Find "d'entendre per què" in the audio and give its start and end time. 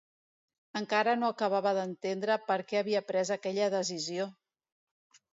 1.77-2.79